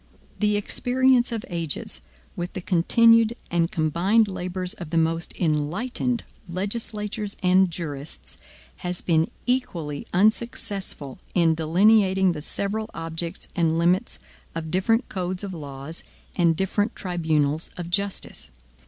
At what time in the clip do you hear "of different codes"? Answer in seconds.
14.55-15.43